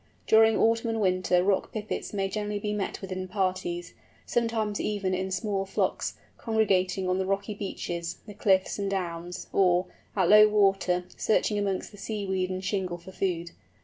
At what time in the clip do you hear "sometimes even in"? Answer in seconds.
4.25-5.29